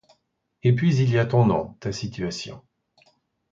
Et 0.63 0.73
puis, 0.73 0.95
il 0.97 1.11
y 1.11 1.19
a 1.19 1.27
ton 1.27 1.45
nom, 1.45 1.75
ta 1.79 1.91
situation. 1.91 2.63